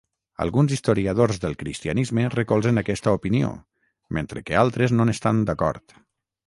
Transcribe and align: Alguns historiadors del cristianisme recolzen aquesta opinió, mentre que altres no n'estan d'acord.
Alguns 0.43 0.71
historiadors 0.77 1.37
del 1.43 1.53
cristianisme 1.59 2.25
recolzen 2.37 2.83
aquesta 2.83 3.15
opinió, 3.19 3.53
mentre 4.19 4.45
que 4.51 4.61
altres 4.67 4.99
no 5.01 5.11
n'estan 5.11 5.47
d'acord. 5.51 6.01